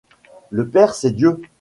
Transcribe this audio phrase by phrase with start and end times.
[0.49, 1.41] Le père, c’est Dieu.